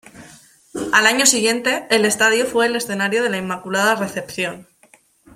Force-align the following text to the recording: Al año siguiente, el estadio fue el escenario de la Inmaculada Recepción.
Al 0.93 1.05
año 1.05 1.27
siguiente, 1.27 1.85
el 1.91 2.05
estadio 2.05 2.47
fue 2.47 2.65
el 2.65 2.75
escenario 2.75 3.21
de 3.21 3.29
la 3.29 3.37
Inmaculada 3.37 3.93
Recepción. 3.93 4.65